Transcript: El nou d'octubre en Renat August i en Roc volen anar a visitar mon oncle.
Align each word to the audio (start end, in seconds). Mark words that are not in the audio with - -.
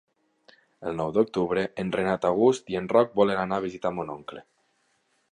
El 0.91 0.95
nou 0.99 1.11
d'octubre 1.17 1.65
en 1.83 1.91
Renat 1.95 2.25
August 2.29 2.73
i 2.75 2.79
en 2.79 2.87
Roc 2.93 3.13
volen 3.19 3.41
anar 3.43 3.59
a 3.61 3.65
visitar 3.69 3.93
mon 3.99 4.09
oncle. 4.15 4.43